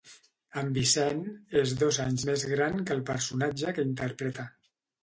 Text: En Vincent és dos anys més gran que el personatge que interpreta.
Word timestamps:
En 0.61 0.71
Vincent 0.77 1.21
és 1.61 1.75
dos 1.83 2.01
anys 2.07 2.27
més 2.31 2.49
gran 2.55 2.83
que 2.89 2.99
el 2.99 3.07
personatge 3.13 3.79
que 3.79 3.89
interpreta. 3.93 4.53